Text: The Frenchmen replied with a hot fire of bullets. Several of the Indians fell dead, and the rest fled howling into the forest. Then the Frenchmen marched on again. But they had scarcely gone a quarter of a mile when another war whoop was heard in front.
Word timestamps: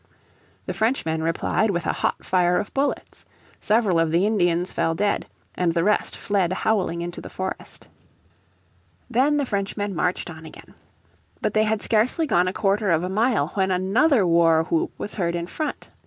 The 0.65 0.73
Frenchmen 0.73 1.21
replied 1.21 1.69
with 1.69 1.85
a 1.85 1.93
hot 1.93 2.25
fire 2.25 2.57
of 2.59 2.73
bullets. 2.73 3.23
Several 3.59 3.99
of 3.99 4.09
the 4.09 4.25
Indians 4.25 4.73
fell 4.73 4.95
dead, 4.95 5.27
and 5.53 5.75
the 5.75 5.83
rest 5.83 6.15
fled 6.17 6.51
howling 6.51 7.03
into 7.03 7.21
the 7.21 7.29
forest. 7.29 7.87
Then 9.11 9.37
the 9.37 9.45
Frenchmen 9.45 9.93
marched 9.95 10.31
on 10.31 10.43
again. 10.43 10.73
But 11.39 11.53
they 11.53 11.65
had 11.65 11.83
scarcely 11.83 12.25
gone 12.25 12.47
a 12.47 12.51
quarter 12.53 12.89
of 12.89 13.03
a 13.03 13.09
mile 13.09 13.49
when 13.49 13.69
another 13.69 14.25
war 14.25 14.63
whoop 14.63 14.91
was 14.97 15.13
heard 15.13 15.35
in 15.35 15.45
front. 15.45 15.91